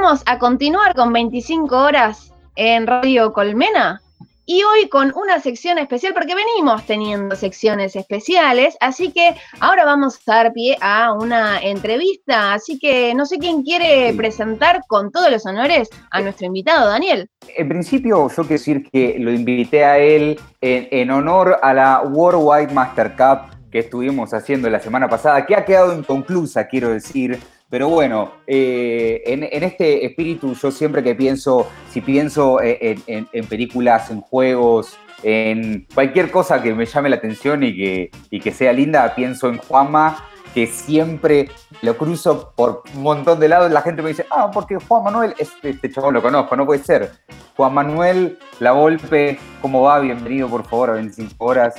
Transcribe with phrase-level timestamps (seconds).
[0.00, 4.00] vamos a continuar con 25 horas en Radio Colmena.
[4.46, 10.18] Y hoy con una sección especial, porque venimos teniendo secciones especiales, así que ahora vamos
[10.26, 12.54] a dar pie a una entrevista.
[12.54, 17.28] Así que no sé quién quiere presentar con todos los honores a nuestro invitado, Daniel.
[17.54, 22.02] En principio, yo quiero decir que lo invité a él en, en honor a la
[22.02, 27.38] Worldwide Master Cup que estuvimos haciendo la semana pasada, que ha quedado inconclusa, quiero decir.
[27.70, 34.20] Pero bueno, eh, en, este espíritu yo siempre que pienso, si pienso en, películas, en
[34.20, 39.48] juegos, en cualquier cosa que me llame la atención y que, que sea linda, pienso
[39.48, 41.48] en Juanma, que siempre
[41.82, 43.70] lo cruzo por un montón de lados.
[43.70, 46.82] La gente me dice, ah, porque Juan Manuel, este, este chabón lo conozco, no puede
[46.82, 47.12] ser.
[47.56, 50.00] Juan Manuel, La Volpe, ¿cómo va?
[50.00, 51.74] Bienvenido, por favor, a 25 horas.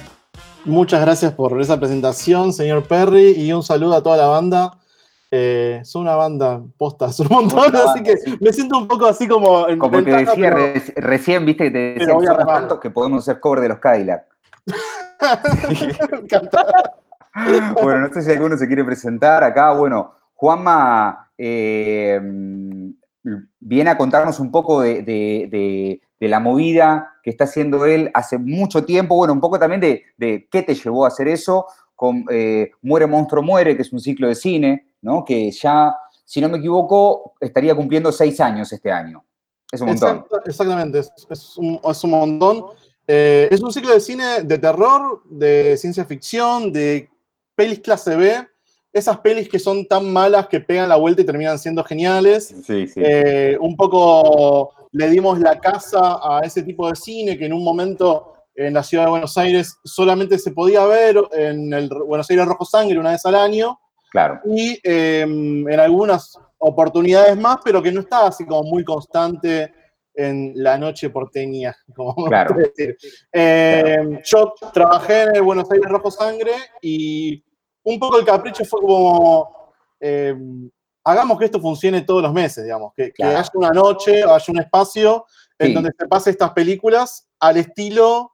[0.64, 4.78] Muchas gracias por esa presentación, señor Perry, y un saludo a toda la banda.
[5.34, 9.30] Eh, son una banda posta, son un montón, así que me siento un poco así
[9.30, 9.66] como.
[9.70, 13.62] En como te decía recién, viste que te decía que tantos que podemos ser cover
[13.62, 14.26] de los Cadillac.
[17.82, 19.72] bueno, no sé si alguno se quiere presentar acá.
[19.72, 22.20] Bueno, Juanma eh,
[23.58, 29.16] viene a contarnos un poco de, la movida que está haciendo él hace mucho tiempo.
[29.16, 31.68] Bueno, un poco también de, qué te llevó a hacer eso.
[31.96, 34.91] Con eh, Muere Monstruo Muere, que es un ciclo de cine
[35.26, 39.24] que ya, si no me equivoco, estaría cumpliendo seis años este año.
[39.72, 40.26] Es un montón.
[40.46, 42.66] exactamente, es, un, montón.
[43.08, 47.10] Eh, es un ciclo de cine de terror, de ciencia ficción, de
[47.56, 48.48] pelis clase B.
[48.94, 52.54] Esas pelis que son tan malas que pegan la vuelta y terminan siendo geniales.
[52.66, 53.02] Sí, sí.
[53.02, 57.64] Eh, un poco le dimos la casa a ese tipo de cine que en un
[57.64, 62.46] momento en la ciudad de Buenos Aires solamente se podía ver en el Buenos Aires
[62.46, 63.80] Rojo Sangre una vez al año.
[64.12, 64.42] Claro.
[64.46, 69.74] Y em, en algunas oportunidades más, pero que no estaba así como muy constante
[70.14, 72.56] en la noche porteña, como claro.
[72.56, 72.98] decir.
[73.32, 76.52] Em, yo trabajé en el Buenos Aires Rojo Sangre
[76.82, 77.42] y
[77.84, 80.70] un poco el capricho fue como, em,
[81.06, 84.60] hagamos que esto funcione todos los meses, digamos, que, haya una noche o haya un
[84.60, 85.26] espacio
[85.58, 88.31] en donde se pase estas películas al estilo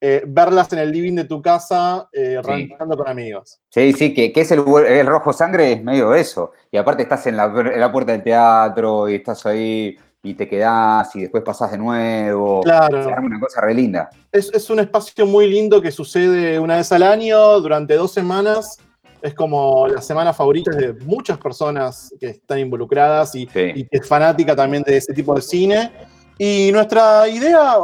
[0.00, 2.40] eh, verlas en el living de tu casa, eh,
[2.78, 3.58] con amigos.
[3.68, 4.64] Sí, sí, que, es el,
[5.06, 6.52] rojo sangre, es medio eso.
[6.70, 11.22] Y aparte estás en la, puerta del teatro y estás ahí y te quedás y
[11.22, 12.60] después pasás de nuevo.
[12.62, 13.00] Claro.
[13.00, 14.08] Es una cosa re linda.
[14.30, 18.78] Es, un espacio muy lindo que sucede una vez al año, durante dos semanas.
[19.20, 24.06] Es como la semana favorita de muchas personas que están involucradas y, y que es
[24.06, 25.90] fanática también de ese tipo de cine.
[26.38, 27.74] Y nuestra idea,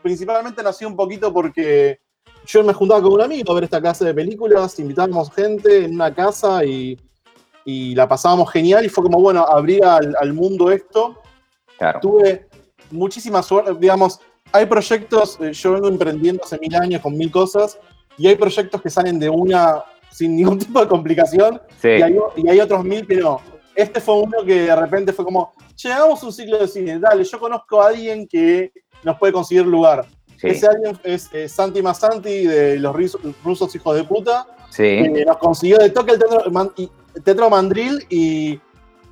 [0.00, 2.00] principalmente nació un poquito porque
[2.46, 5.94] yo me juntaba con un amigo a ver esta clase de películas, invitábamos gente en
[5.94, 6.98] una casa y,
[7.64, 11.20] la pasábamos genial y fue como, bueno, abrir al, mundo esto.
[11.78, 12.00] Claro.
[12.00, 12.48] Tuve
[12.90, 14.20] muchísima suerte, digamos,
[14.52, 17.78] hay proyectos, eh, yo vengo emprendiendo hace mil años con mil cosas
[18.18, 22.48] y hay proyectos que salen de una sin ningún tipo de complicación y, hay, y
[22.48, 23.40] hay otros mil que no.
[23.74, 25.52] Este fue uno que de repente fue como,
[25.82, 28.72] llegamos un ciclo de cine, dale, yo conozco a alguien que
[29.02, 30.06] nos puede conseguir lugar.
[30.42, 32.94] Ese alguien es Santi Masanti de los
[33.44, 34.46] rusos hijos de puta.
[34.70, 35.02] Sí.
[35.26, 38.58] nos consiguió de toque el teatro, Mandril y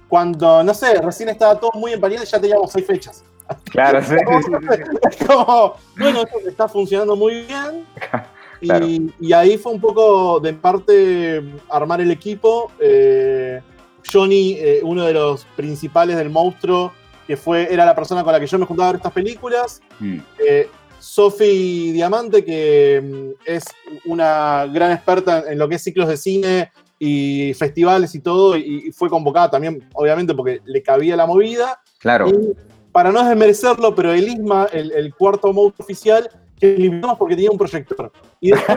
[0.09, 3.23] cuando, no sé, recién estaba todo muy empañado y ya teníamos seis fechas.
[3.71, 4.15] Claro, sí.
[5.11, 7.87] es como, bueno, esto está funcionando muy bien.
[8.63, 12.71] Y, ahí fue un poco de parte armar el equipo.
[12.79, 13.63] Eh,
[14.11, 16.93] Johnny, eh, uno de los principales del monstruo,
[17.27, 19.81] que fue, era la persona con la que yo me juntaba a ver estas películas.
[20.01, 20.19] Mm.
[20.47, 20.69] Eh,
[20.99, 23.65] Sophie Diamante, que mm, es
[24.05, 28.93] una gran experta en lo que es ciclos de cine y festivales y todo, y,
[28.93, 31.81] fue convocada también, obviamente, porque le cabía la movida.
[31.99, 32.29] Claro.
[32.29, 32.55] Y
[32.93, 36.29] para no desmerecerlo, pero el ISMA, el, cuarto monstruo oficial,
[36.59, 38.13] que eliminamos porque tenía un proyector.
[38.41, 38.75] y después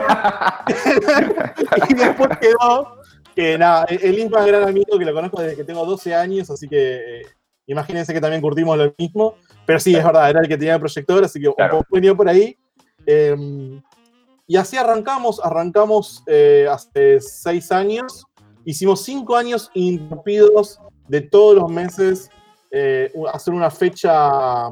[2.40, 3.03] quedó
[3.34, 6.50] que nada, el Isma es gran amigo que lo conozco desde que tengo 12 años,
[6.50, 7.22] así que eh,
[7.66, 9.34] imagínense que también curtimos lo mismo.
[9.66, 11.78] Pero sí, es verdad, era el que tenía el proyector, así que claro.
[11.78, 12.56] un poco por ahí.
[13.06, 13.82] Em,
[14.46, 18.24] y así arrancamos, arrancamos eh, hace 6 años.
[18.64, 22.30] Hicimos 5 años interrumpidos de todos los meses
[22.70, 24.68] eh, hacer una fecha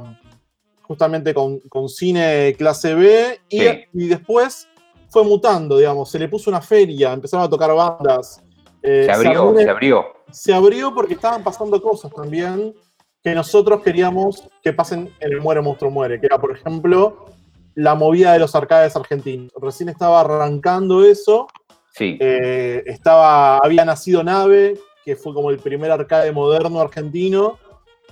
[0.83, 4.67] justamente con, con, cine clase B y, y después
[5.09, 8.42] fue mutando, digamos, se le puso una feria, empezaron a tocar bandas,
[8.83, 10.07] eh, se abrió, se, abrió.
[10.31, 12.75] Se abrió porque estaban pasando cosas también
[13.23, 17.27] que nosotros queríamos que pasen en el Muere Monstruo Muere, que era, por ejemplo,
[17.75, 19.53] la movida de los arcades argentinos.
[19.61, 21.47] Recién estaba arrancando eso.
[21.93, 22.17] Sí.
[22.21, 27.59] Eh, estaba, había nacido Nave, que fue como el primer arcade moderno argentino.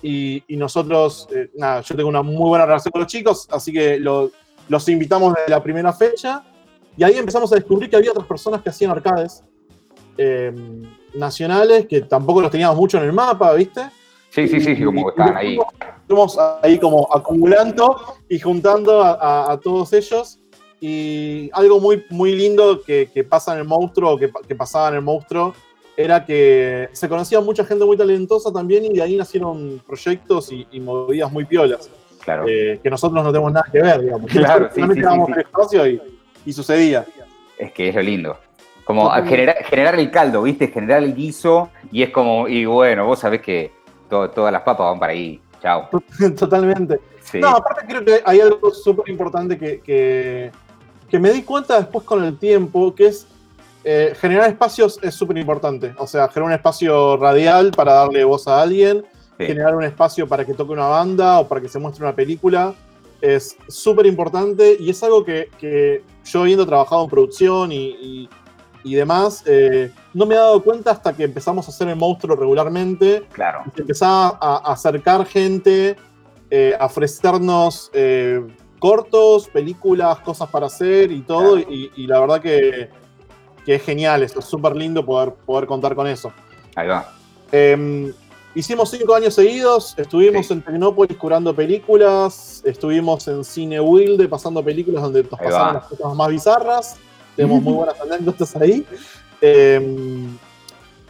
[0.02, 3.98] y, nosotros, eh, nada, yo tengo una muy buena relación con los chicos, así que
[3.98, 6.42] los invitamos desde la primera fecha
[6.96, 9.44] y ahí empezamos a descubrir que había otras personas que hacían arcades
[10.16, 10.52] eh,
[11.14, 13.82] nacionales que tampoco los teníamos mucho en el mapa, ¿viste?
[14.30, 15.58] Sí, sí, sí, como que estaban ahí.
[16.02, 17.96] Estuvimos ahí como acumulando
[18.28, 20.38] y juntando a, todos ellos.
[20.80, 25.02] Y algo muy, muy lindo que, pasa en el monstruo, que, que pasaba en el
[25.02, 25.52] monstruo,
[25.96, 30.80] era que se conocía mucha gente muy talentosa también y de ahí nacieron proyectos y,
[30.80, 31.90] movidas muy piolas.
[32.24, 32.46] Claro.
[32.48, 34.30] Eh, que nosotros no tenemos nada que ver, digamos.
[34.30, 35.86] Claro, sí, sí, sí, espacio
[36.46, 37.06] y, sucedía.
[37.58, 38.38] Es que es lo lindo.
[38.84, 40.68] Como generar, generar el caldo, ¿viste?
[40.68, 43.72] Generar el guiso y es como, y bueno, vos sabés que
[44.08, 45.40] todas las papas van para ahí.
[45.62, 45.88] Chao.
[46.38, 47.00] Totalmente.
[47.34, 49.80] No, aparte creo que hay algo súper importante que,
[51.08, 53.26] que, me di cuenta después con el tiempo, que es
[53.84, 55.94] eh, generar espacios es súper importante.
[55.98, 59.04] O sea, generar un espacio radial para darle voz a alguien,
[59.38, 62.74] generar un espacio para que toque una banda o para que se muestre una película,
[63.20, 68.28] es súper importante y es algo que, yo habiendo trabajado en producción y,
[68.84, 73.26] demás, eh, no me he dado cuenta hasta que empezamos a hacer el monstruo regularmente.
[73.32, 73.62] Claro.
[73.76, 75.96] Y empezaba a, acercar gente,
[76.50, 77.90] eh, a ofrecernos
[78.78, 81.58] cortos, películas, cosas para hacer y todo.
[81.58, 82.90] y, la verdad que
[83.64, 86.32] que es genial, es súper lindo poder, poder contar con eso.
[86.74, 87.12] Ahí va.
[87.52, 88.12] Em,
[88.54, 95.02] hicimos cinco años seguidos, estuvimos en Tecnópolis curando películas, estuvimos en Cine Wilde pasando películas
[95.02, 96.96] donde nos pasaron las cosas más bizarras,
[97.36, 98.86] tenemos muy buenas anécdotas ahí.
[99.40, 100.36] Em,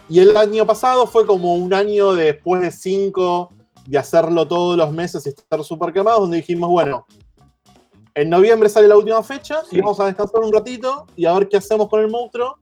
[0.09, 3.53] y el año pasado fue como un año después de cinco
[3.87, 7.07] de hacerlo todos los meses y estar súper quemados, donde dijimos, bueno,
[8.15, 11.49] en noviembre sale la última fecha y vamos a descansar un ratito y a ver
[11.49, 12.59] qué hacemos con el monstruo.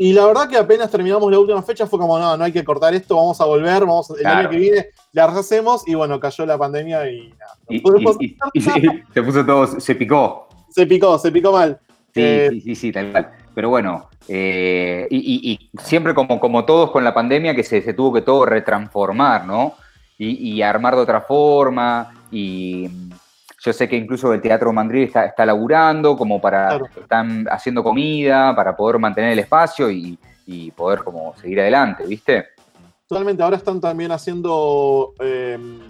[0.00, 2.62] Y la verdad que apenas terminamos la última fecha fue como, no, no hay que
[2.62, 6.46] cortar esto, vamos a volver, vamos el año que viene la rehacemos y bueno, cayó
[6.46, 7.58] la pandemia y nada.
[7.68, 8.60] Y,
[9.14, 10.48] se puso todo, se picó.
[10.70, 11.80] Se picó, se picó mal.
[12.18, 13.30] Sí, eh, sí, sí, tal cual.
[13.54, 18.22] Pero bueno, eh, y, siempre como, como todos con la pandemia que se, tuvo que
[18.22, 19.74] todo retransformar, ¿no?
[20.20, 22.90] y armar de otra forma y
[23.60, 28.54] yo sé que incluso el Teatro Mandril está, está laburando, como para, están haciendo comida,
[28.54, 30.18] para poder mantener el espacio y,
[30.74, 32.46] poder como seguir adelante, ¿viste?
[33.06, 35.80] Totalmente, ahora están también haciendo em,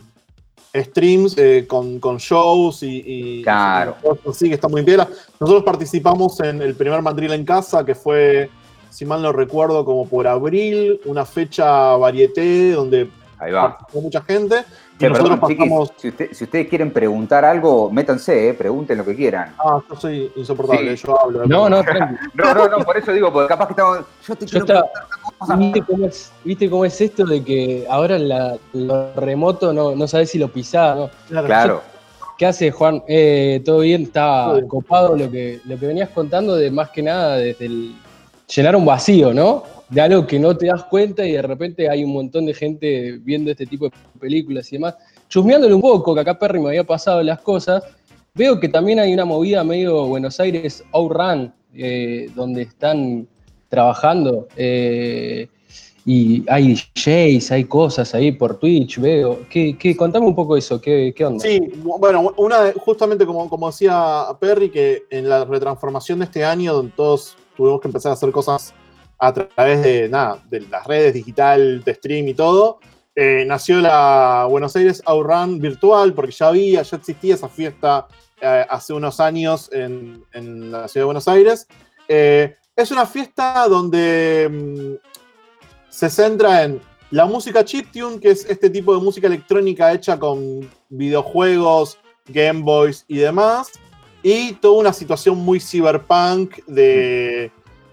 [0.74, 3.96] streams eh, con, shows y, claro.
[4.32, 5.00] sí, que está muy bien.
[5.40, 8.50] Nosotros participamos en el primer Mandril en casa, que fue,
[8.90, 13.76] si mal no recuerdo, como por abril, una fecha varieté donde Ahí va.
[13.76, 14.64] participó mucha gente
[14.98, 19.54] si, ustedes quieren preguntar algo, métanse, eh, pregunten lo que quieran.
[19.58, 21.46] Ah, yo soy insoportable, yo hablo.
[21.46, 21.82] No, no,
[22.34, 23.98] no, no, no, por eso digo, porque capaz que estamos.
[24.26, 24.84] Yo te quiero
[25.56, 30.08] ¿Viste cómo, es, ¿Viste cómo es esto de que ahora la, lo remoto no, no
[30.08, 31.10] sabes si lo pisás, ¿no?
[31.28, 31.82] Claro.
[32.36, 33.02] ¿Qué hace, Juan?
[33.06, 34.02] Eh, ¿Todo bien?
[34.02, 37.94] Estaba copado lo que, lo que venías contando de más que nada desde el
[38.46, 39.64] llenar un vacío, ¿no?
[39.88, 43.18] De algo que no te das cuenta y de repente hay un montón de gente
[43.22, 44.96] viendo este tipo de películas y demás.
[45.28, 47.82] Chusmeándole un poco, que acá Perry me había pasado las cosas,
[48.34, 53.28] veo que también hay una movida medio Buenos Aires Outrun, eh, donde están
[53.68, 55.48] trabajando eh,
[56.04, 59.40] y hay DJs, hay cosas ahí por Twitch, veo.
[59.50, 61.44] ¿Qué, qué, contame un poco eso, ¿qué, qué onda?
[61.44, 66.72] Sí, bueno, una justamente como, como decía Perry, que en la retransformación de este año,
[66.72, 68.72] donde todos tuvimos que empezar a hacer cosas
[69.18, 72.78] a través de, nada, de las redes digital, de stream y todo,
[73.20, 78.06] eh, nació la Buenos Aires Outrun virtual, porque ya había, ya existía esa fiesta
[78.40, 80.22] eh, hace unos años en,
[80.70, 81.66] la ciudad de Buenos Aires.
[82.06, 85.08] Eh, es una fiesta donde mm,
[85.88, 90.70] se centra en la música chiptune, que es este tipo de música electrónica hecha con
[90.88, 91.98] videojuegos,
[92.28, 93.72] Game Boys y demás,
[94.22, 97.50] y toda una situación muy cyberpunk de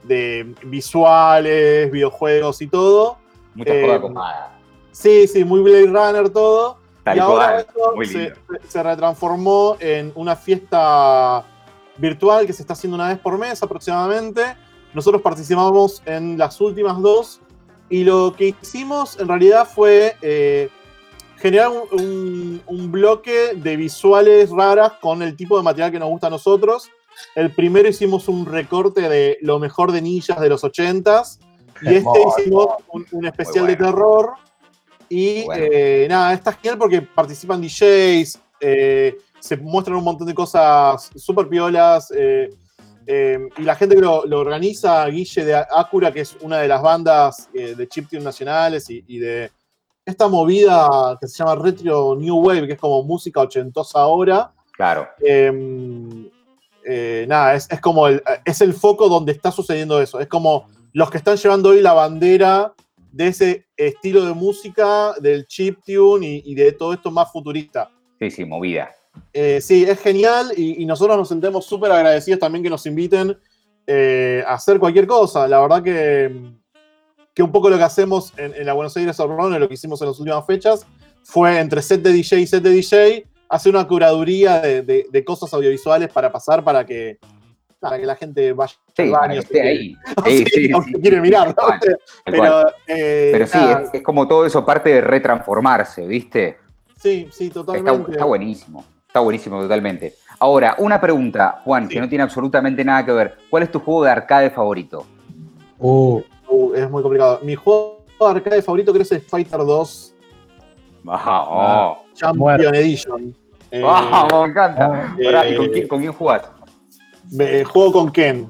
[0.08, 3.18] de visuales, videojuegos y todo.
[3.54, 4.60] Mucha eh, copada.
[4.92, 6.78] Sí, sí, muy Blade Runner todo.
[7.14, 7.94] y ahora esto
[8.68, 11.46] se, retransformó en una fiesta
[11.98, 14.56] virtual que se está haciendo una vez por mes aproximadamente.
[14.94, 17.42] Nosotros participamos en las últimas dos
[17.90, 20.70] y lo que hicimos en realidad fue eh,
[21.38, 26.28] generar un, un, bloque de visuales raras con el tipo de material que nos gusta
[26.28, 26.90] a nosotros.
[27.36, 31.40] El primero hicimos un recorte de lo mejor de ninjas de los 80s.
[31.82, 32.68] Y este hicimos
[33.12, 34.34] un, especial de terror.
[35.10, 41.12] Y eh, nada, está genial porque participan DJs, eh, se muestran un montón de cosas
[41.16, 42.12] súper piolas.
[42.16, 42.50] Eh,
[43.08, 47.50] y la gente que lo, organiza, Guille de Acura, que es una de las bandas
[47.54, 49.52] de chiptune nacionales y, de,
[50.06, 54.52] esta movida que se llama Retro New Wave, que es como música ochentosa ahora.
[54.72, 55.08] Claro.
[55.20, 56.25] Em,
[56.88, 60.20] eh, nada, es, como el, es el foco donde está sucediendo eso.
[60.20, 62.74] Es como los que están llevando hoy la bandera
[63.12, 67.89] de ese estilo de música, del chiptune y, y de todo esto más futurista.
[68.20, 68.89] Sí, sí, movida.
[69.34, 73.38] Eh, sí, es genial y, nosotros nos sentimos súper agradecidos también que nos inviten
[73.88, 75.48] eh, a hacer cualquier cosa.
[75.48, 76.54] La verdad que,
[77.34, 80.08] que un poco lo que hacemos en, la Buenos Aires Run, lo que hicimos en
[80.08, 80.86] las últimas fechas,
[81.24, 86.10] fue entre set de DJ y set de DJ, hacer una curaduría de, cosas audiovisuales
[86.12, 87.20] para pasar para que,
[87.80, 89.40] para que la gente vaya al baño.
[89.40, 89.96] esté ahí.
[90.25, 90.72] Sí, sí,
[91.02, 91.56] quiere mirar,
[92.25, 93.60] Pero, eh, sí,
[93.94, 96.58] es, como todo eso parte de retransformarse, ¿viste?
[96.98, 98.12] Sí, sí, totalmente.
[98.12, 98.86] está buenísimo.
[99.08, 100.16] Está buenísimo, totalmente.
[100.40, 103.38] Ahora, una pregunta, Juan, que no tiene absolutamente nada que ver.
[103.50, 105.06] ¿Cuál es tu juego de arcade favorito?
[105.80, 107.40] Uh, uh es muy complicado.
[107.42, 110.16] Mi juego de arcade favorito creo que es Fighter 2.
[111.08, 113.36] Ah, Champion Edition.
[113.84, 115.16] Ah, me encanta.
[115.20, 116.44] Eh, ¿con, quién, ¿con, jugás?
[117.66, 118.48] juego con Ken.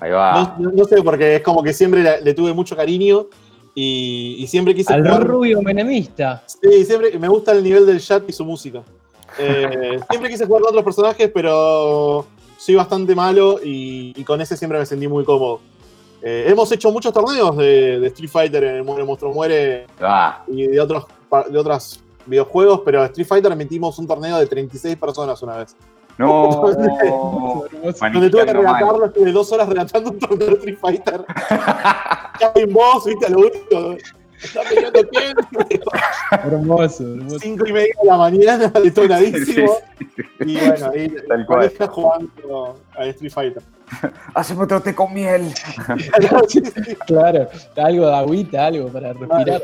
[0.00, 0.56] Ahí va.
[0.58, 3.26] No, sé, porque es como que siempre le, tuve mucho cariño
[3.74, 6.42] y, siempre quise Al rubio menemista.
[6.46, 8.82] Sí, siempre me gusta el nivel del chat y su música.
[9.38, 12.26] Eh, siempre quise jugar con otros personajes, pero
[12.58, 15.60] soy bastante malo y, con ese siempre me sentí muy cómodo.
[16.22, 20.42] Eh, hemos hecho muchos torneos de, Street Fighter en el Muere Monstruo Muere ah.
[20.48, 21.06] y de otros
[21.48, 25.76] de otros videojuegos, pero Street Fighter metimos un torneo de 36 personas una vez.
[26.18, 26.48] No,
[28.12, 31.24] donde tuve que relatarlo, estuve dos horas relatando un torneo de Street Fighter.
[32.40, 33.96] ya en voz, viste, a lo único.
[34.42, 35.36] Está peleando quién.
[36.44, 37.38] hermoso, hermoso.
[37.40, 39.76] Cinco y media de la mañana, detonadísimo.
[40.40, 41.12] Y bueno, ahí
[41.64, 43.62] está jugando a Street Fighter.
[44.34, 45.52] Hacemos trote con miel.
[47.06, 49.62] claro, algo de agüita, algo para respirar.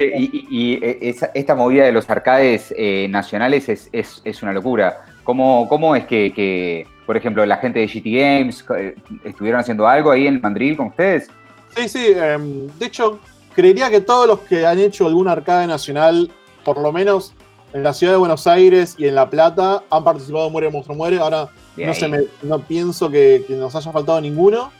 [0.00, 5.04] y, e, esta movida de los arcades eh, nacionales es, es, es, una locura.
[5.24, 8.94] ¿Cómo, cómo es que, que, por ejemplo, la gente de GT Games eh,
[9.24, 11.30] estuvieron haciendo algo ahí en Mandril con ustedes?
[11.76, 12.12] Sí, sí.
[12.16, 13.20] Em, de hecho,
[13.54, 16.30] creería que todos los que han hecho algún arcade nacional,
[16.64, 17.34] por lo menos
[17.72, 20.96] en la ciudad de Buenos Aires y en La Plata, han participado en Muere Monstruo
[20.96, 21.18] Muere.
[21.18, 24.72] Ahora no, se no pienso que, nos haya faltado ninguno.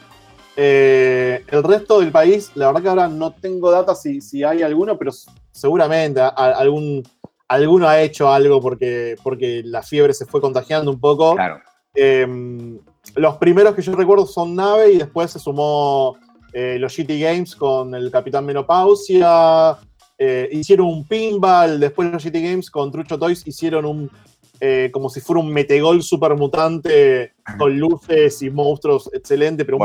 [0.55, 4.61] Eh, el resto del país, la verdad que ahora no tengo data si, si hay
[4.61, 5.11] alguno, pero
[5.51, 7.03] seguramente algún,
[7.47, 11.35] alguno ha hecho algo porque, porque la fiebre se fue contagiando un poco.
[11.35, 11.59] Claro.
[11.95, 12.79] Em,
[13.15, 16.17] los primeros que yo recuerdo son Nave y después se sumó
[16.51, 19.77] eh, los GT Games con el Capitán Menopausia,
[20.17, 24.11] eh, hicieron un pinball, después los GT Games con Trucho Toys hicieron un,
[24.59, 29.83] eh, como si fuera un metegol super mutante con luces y monstruos excelente, pero un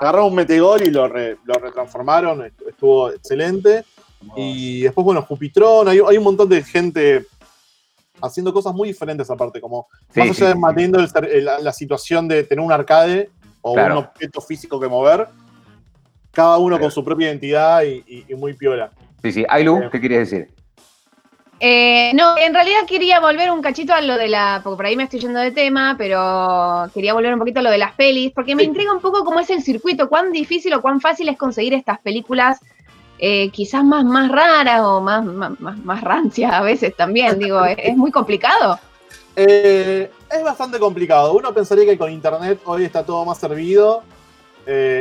[0.00, 3.84] agarraron un metegol y lo, retransformaron, estuvo excelente.
[4.36, 7.26] Y después, bueno, Jupitron, hay, un montón de gente
[8.22, 12.72] haciendo cosas muy diferentes aparte, como más allá de manteniendo la, situación de tener un
[12.72, 13.30] arcade
[13.62, 15.26] o un objeto físico que mover,
[16.30, 18.90] cada uno con su propia identidad y, muy piola.
[19.22, 19.44] Sí, sí.
[19.48, 20.59] Ailu, ¿qué querías decir?
[21.62, 24.62] Eh, no, en realidad quería volver un cachito a lo de la.
[24.64, 27.70] Porque por ahí me estoy yendo de tema, pero quería volver un poquito a lo
[27.70, 30.80] de las pelis, porque me intriga un poco cómo es el circuito, cuán difícil o
[30.80, 32.60] cuán fácil es conseguir estas películas,
[33.18, 37.38] eh, quizás más, más raras o más, más, más, rancias a veces también.
[37.38, 38.80] Digo, ¿es, muy complicado?
[39.36, 41.34] Eh, es bastante complicado.
[41.34, 44.02] Uno pensaría que con internet hoy está todo más servido.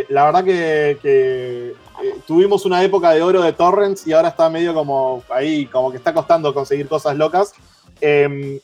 [0.10, 4.74] La verdad que, eh, tuvimos una época de oro de torrents y ahora está medio
[4.74, 7.54] como ahí, como que está costando conseguir cosas locas.
[8.02, 8.60] Em,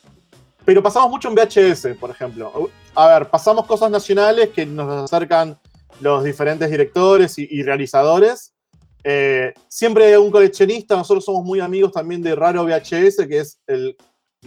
[0.63, 2.70] pero pasamos mucho en VHS, por ejemplo.
[2.96, 5.60] A ver, pasamos cosas nacionales que nos acercan
[6.01, 8.54] los diferentes directores y, realizadores.
[9.04, 13.60] Eh, siempre hay un coleccionista, nosotros somos muy amigos también de Raro VHS, que es
[13.68, 13.96] el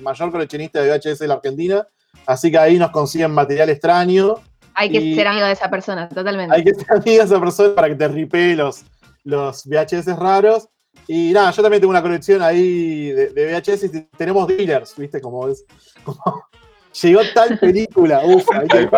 [0.00, 1.87] mayor coleccionista de VHS de la Argentina.
[2.26, 4.37] Así que ahí nos consiguen material extraño.
[4.78, 6.54] Hay que ser amigo de esa persona, totalmente.
[6.54, 8.85] Hay que ser amigo de esa persona para que te ripee los,
[9.25, 10.68] los VHS raros.
[11.08, 15.20] Y nada, yo también tengo una colección ahí de, VHS y tenemos dealers, ¿viste?
[15.20, 15.64] Como es.
[16.04, 16.20] Como,
[17.02, 18.88] llegó tal película, uff, hay que,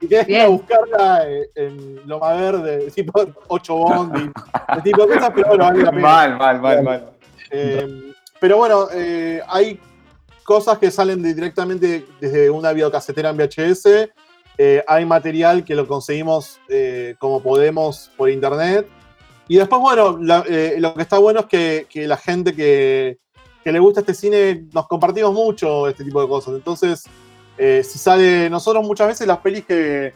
[0.00, 4.32] y tienes que ir a buscarla en Loma Verde, tipo 8 Bond,
[4.78, 6.02] y tipo de cosas, pero bueno, vale la pena.
[6.02, 7.12] Mal, mal, mal, mal.
[7.50, 9.80] Eh, pero bueno, eh, hay
[10.44, 14.10] cosas que salen directamente desde una videocasetera en VHS
[14.56, 18.86] eh, hay material que lo conseguimos eh, como podemos por internet.
[19.48, 20.18] Y después, bueno,
[20.48, 23.18] eh, lo que está bueno es que, la gente que,
[23.64, 26.54] le gusta este cine nos compartimos mucho este tipo de cosas.
[26.54, 27.04] Entonces,
[27.58, 30.12] si sale, nosotros muchas veces las pelis que,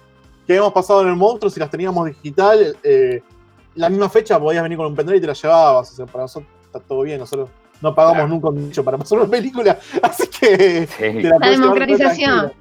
[0.47, 2.77] hemos pasado en el monstruo, si las teníamos digital,
[3.75, 5.93] la misma fecha podías venir con un pendrive y te la llevabas.
[5.93, 7.51] O sea, para nosotros está todo bien, nosotros
[7.83, 10.89] no pagamos nunca un nicho para pasar una película, así que
[11.23, 12.53] la, democratización.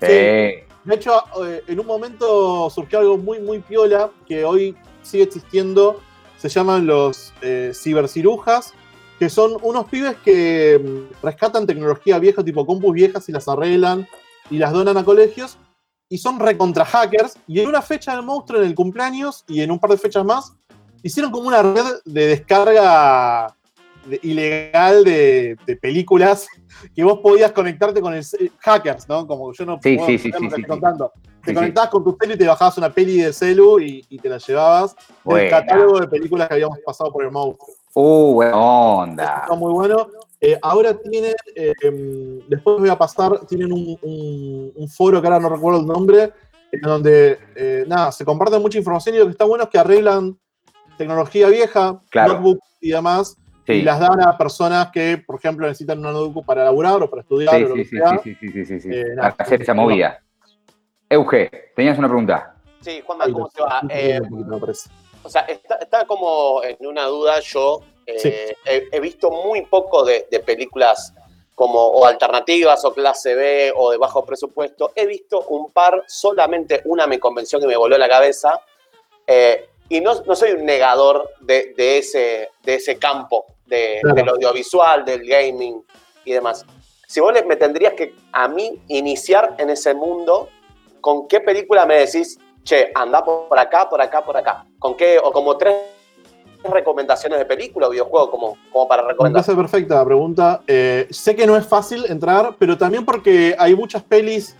[0.00, 0.71] Sí.
[0.84, 6.00] De hecho, eh, en un momento surgió algo muy, muy piola que hoy sigue existiendo.
[6.38, 8.74] Se llaman los eh, cibercirujas,
[9.18, 14.08] que son unos pibes que mm, rescatan tecnología vieja, tipo compus viejas, y las arreglan
[14.50, 15.56] y las donan a colegios.
[16.08, 17.38] Y son recontra hackers.
[17.46, 20.24] Y en una fecha del monstruo, en el cumpleaños, y en un par de fechas
[20.24, 20.52] más,
[21.02, 23.56] hicieron como una red de descarga
[24.22, 26.48] ilegal de, películas
[26.94, 28.24] que vos podías conectarte con el
[28.58, 29.26] hackers, ¿no?
[29.26, 30.30] Como yo no sí, sí, sí,
[30.66, 31.12] contando.
[31.44, 34.38] Te conectabas con tu celu y te bajabas una peli de celu y, te la
[34.38, 34.94] llevabas
[35.24, 37.68] del catálogo de películas que habíamos pasado por el monstruo.
[37.94, 39.40] Uh, buena onda.
[39.42, 40.08] Está muy bueno.
[40.44, 45.48] Eh, ahora tienen, eh, em, después voy a pasar, tienen un, foro que ahora no
[45.48, 46.32] recuerdo el nombre,
[46.72, 49.78] en donde, eh, nada, se comparte mucha información y lo que está bueno es que
[49.78, 50.36] arreglan
[50.98, 56.12] tecnología vieja, notebooks y demás, y las dan a personas que, por ejemplo, necesitan una
[56.12, 58.20] notebook para laburar o para estudiar sí, o lo sí, que sea.
[58.22, 58.88] Sí, sí, sí, sí, sí.
[58.92, 60.20] Eh, para hacer esa movida.
[61.08, 62.56] Euge, tenías una pregunta.
[62.80, 63.82] Sí, Juanma, ¿cómo te va?
[63.88, 64.20] Eh,
[65.22, 67.82] o sea, está, como en una duda yo.
[68.04, 71.14] Eh, he, visto muy poco de, películas
[71.54, 74.90] como o alternativas o clase B o de bajo presupuesto.
[74.96, 78.60] He visto un par, solamente una me convenció que me voló la cabeza.
[79.92, 85.22] Y no, no, soy un negador de, de, ese, de ese campo del audiovisual, del
[85.22, 85.84] gaming
[86.24, 86.64] y demás.
[87.06, 90.48] Si vos me tendrías que a mí iniciar en ese mundo,
[91.02, 94.64] ¿con qué película me decís, che, anda por acá, por acá, por acá?
[94.78, 95.18] ¿Con qué?
[95.22, 95.76] O como tres
[96.64, 99.46] recomendaciones de película o videojuego como, como para recomendar.
[99.46, 100.62] Me perfecta la pregunta.
[100.66, 104.56] Eh, sé que no es fácil entrar, pero también porque hay muchas pelis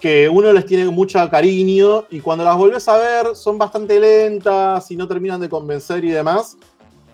[0.00, 4.90] que uno les tiene mucho cariño y cuando las volvés a ver son bastante lentas
[4.90, 6.56] y no terminan de convencer y demás.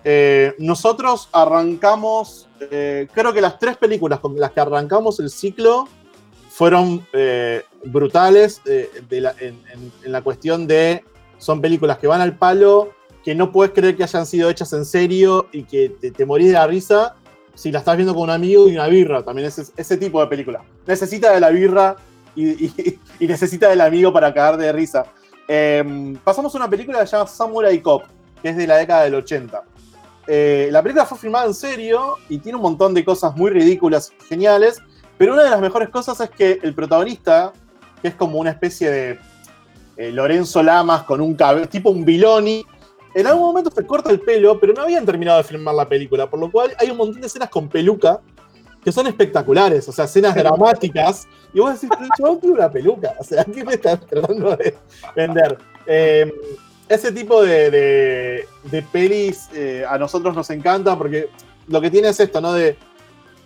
[0.02, 5.88] Eh, nosotros arrancamos, eh, creo que las tres películas con las que arrancamos el ciclo
[6.48, 9.58] fueron eh, brutales en,
[10.04, 11.04] la cuestión de,
[11.38, 14.84] son películas que van al palo, que no puedes creer que hayan sido hechas en
[14.86, 17.14] serio y que te, morís de la risa
[17.54, 20.28] si la estás viendo con un amigo y una birra, también es ese tipo de
[20.28, 20.62] película.
[20.86, 21.96] Necesita de la birra
[22.36, 25.04] y, necesita del amigo para cagar de risa.
[26.24, 28.04] pasamos a una película que se llama Samurai Cop,
[28.42, 29.62] que es de la década del 80.
[30.32, 34.12] Eh, la película fue filmada en serio y tiene un montón de cosas muy ridículas
[34.20, 34.80] y geniales,
[35.18, 37.52] pero una de las mejores cosas es que el protagonista,
[38.00, 39.18] que es como una especie de
[39.96, 42.64] eh, Lorenzo Lamas con un cabello, tipo un Biloni,
[43.12, 46.30] en algún momento se corta el pelo, pero no habían terminado de filmar la película,
[46.30, 48.20] por lo cual hay un montón de escenas con peluca
[48.84, 53.24] que son espectaculares, o sea, escenas dramáticas, y vos decís, yo tiene una peluca, o
[53.24, 54.76] sea, ¿qué me estás tratando de
[55.16, 55.58] vender?
[55.86, 56.32] Eh,
[56.90, 58.46] ese tipo de,
[58.92, 61.30] pelis eh, a nosotros nos encanta porque
[61.68, 62.52] lo que tiene es esto, ¿no?
[62.52, 62.76] De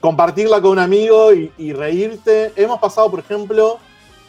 [0.00, 2.52] compartirla con un amigo y, reírte.
[2.56, 3.78] Hemos pasado, por ejemplo,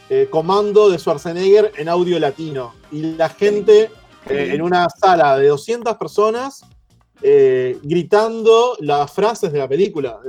[0.09, 3.89] eh, Comando de Schwarzenegger en audio latino y la gente
[4.29, 6.65] eh, en una sala de 200 personas
[7.83, 10.19] gritando las frases de la película.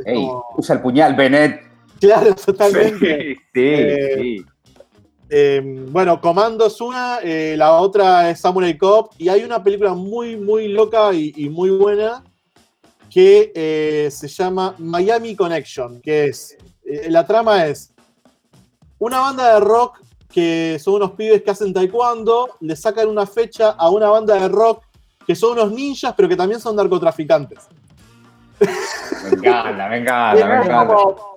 [0.57, 1.66] Usa el puñal, Bennett.
[2.01, 3.37] Claro, totalmente.
[3.55, 4.45] sí, sí.
[5.29, 9.93] Eh, bueno, Comando es una, eh, la otra es Samurai Cop, y hay una película
[9.95, 12.23] muy, muy loca y, muy buena
[13.11, 16.57] que eh, se llama Miami Connection, que es,
[17.09, 17.93] la trama es
[18.99, 23.71] una banda de rock que son unos pibes que hacen taekwondo, le sacan una fecha
[23.71, 24.85] a una banda de rock
[25.27, 27.67] que son unos ninjas, pero que también son narcotraficantes.
[28.61, 30.97] Me encanta, me encanta, me encanta.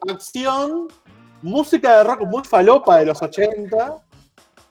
[0.10, 0.88] Acción
[1.42, 3.98] música de rock muy falopa de los 80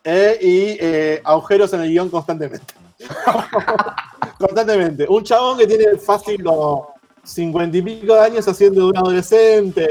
[0.05, 2.75] eh, y eh, agujeros en el guion constantemente.
[4.39, 5.07] constantemente.
[5.09, 9.89] Un chabón que tiene fácil como 50 y pico de años haciendo de un adolescente.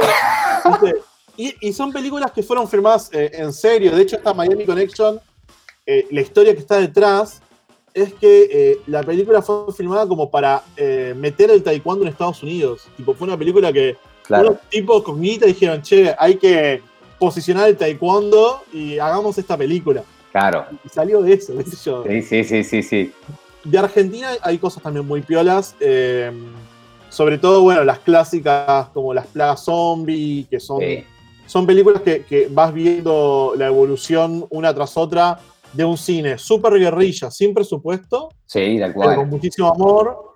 [1.37, 3.95] y, son películas que fueron filmadas eh, en serio.
[3.95, 5.19] De hecho, esta Miami Connection,
[6.11, 7.41] la historia que está detrás
[8.03, 10.63] es que la película fue filmada como para
[11.15, 12.88] meter el taekwondo en Estados Unidos.
[12.95, 14.57] Tipo, fue una película que Claro.
[14.69, 16.81] tipos con guita dijeron, che, hay que
[17.17, 20.03] posicionar el taekwondo y hagamos esta película.
[20.31, 20.65] Claro.
[20.83, 22.03] Y salió de eso, qué yo.
[22.03, 23.13] Sí, sí, sí, sí, sí.
[23.63, 25.75] De Argentina hay cosas también muy piolas.
[25.79, 26.31] Eh,
[27.10, 30.81] sobre todo, bueno, las clásicas como Las Plagas Zombie, que son,
[31.45, 35.39] son películas que, vas viendo la evolución una tras otra
[35.73, 38.30] de un cine súper guerrilla, sin presupuesto.
[38.45, 39.15] Sí, de cual.
[39.15, 40.27] Con muchísimo amor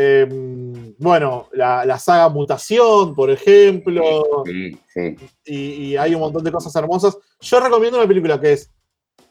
[0.00, 4.44] Em, bueno, la, saga Mutación, por ejemplo.
[4.44, 5.16] Sí, sí.
[5.44, 7.18] Y, hay un montón de cosas hermosas.
[7.40, 8.70] Yo recomiendo una película que es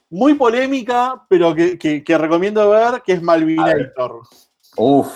[0.09, 4.23] muy polémica, pero que, recomiendo ver, que es Malvinator.
[4.75, 5.07] Uf.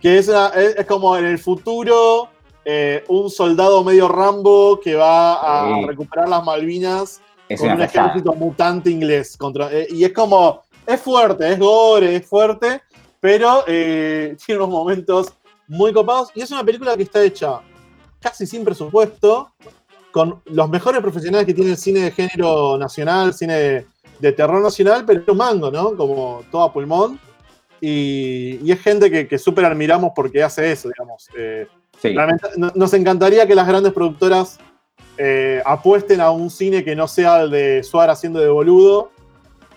[0.00, 2.30] Que es, es, como en el futuro
[2.64, 7.20] eh, un soldado medio Rambo que va a recuperar las Malvinas
[7.54, 9.36] con un ejército mutante inglés.
[9.36, 12.82] Contra, eh, y es como, es fuerte, es gore, es fuerte,
[13.20, 15.32] pero eh, tiene unos momentos
[15.68, 16.30] muy copados.
[16.34, 17.60] Y es una película que está hecha
[18.20, 19.52] casi sin presupuesto,
[20.10, 23.86] con los mejores profesionales que tiene el cine de género nacional, cine
[24.18, 25.94] de, terror nacional, pero es un mango, ¿no?
[25.94, 27.20] Como todo pulmón.
[27.80, 31.28] Y, es gente que, que súper admiramos porque hace eso, digamos.
[31.36, 31.68] Eh,
[32.02, 34.58] realmente, nos encantaría que las grandes productoras
[35.18, 39.10] eh, apuesten a un cine que no sea el de Suar haciendo de boludo,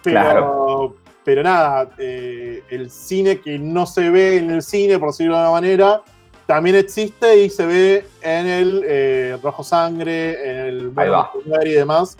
[0.03, 5.35] pero, pero nada, eh, el cine que no se ve en el cine, por decirlo
[5.35, 6.01] de una manera,
[6.45, 10.93] también existe y se ve en el eh, Rojo Sangre, en el
[11.65, 12.17] y demás.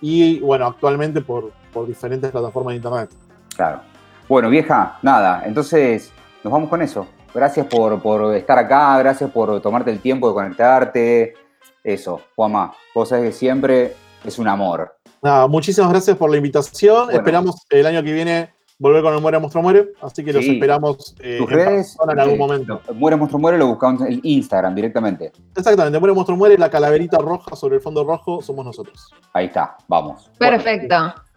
[0.00, 3.10] Y bueno, actualmente por, por diferentes plataformas de internet.
[3.56, 3.80] Claro.
[4.28, 7.06] Bueno, vieja, nada, entonces nos vamos con eso.
[7.34, 11.34] Gracias por, por estar acá, gracias por tomarte el tiempo de conectarte.
[11.84, 14.96] Eso, Juanma, vos sabés que siempre es un amor.
[15.22, 17.10] Nada, muchísimas gracias por la invitación.
[17.10, 21.14] Esperamos el año que viene volver con el Muere Monstruo Muere, así que los esperamos
[21.20, 22.80] eh, ¿Tus redes, en, algún momento.
[22.94, 25.30] Muere Monstruo Muere lo buscamos en Instagram directamente.
[25.56, 29.12] Exactamente, Muere Monstruo Muere, la calaverita roja sobre el fondo rojo somos nosotros.
[29.32, 30.28] Ahí está, vamos.
[30.38, 31.14] Perfecto.